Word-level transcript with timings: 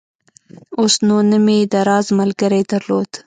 اوس 0.79 0.93
نو 1.07 1.17
نه 1.29 1.37
مې 1.45 1.57
د 1.71 1.73
راز 1.89 2.07
ملګرى 2.19 2.61
درلود. 2.71 3.09